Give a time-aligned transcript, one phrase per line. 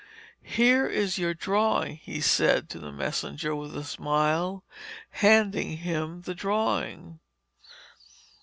[0.41, 4.63] 'Here is your drawing,' he said to the messenger, with a smile,
[5.11, 7.19] handing him the drawing.